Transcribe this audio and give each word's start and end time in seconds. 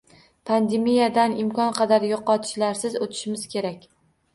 Pandemiyadan 0.49 1.37
imkon 1.45 1.77
qadar 1.83 2.09
yoʻqotishlarsiz 2.15 3.01
oʻtishimiz 3.07 3.51
kerak 3.57 3.93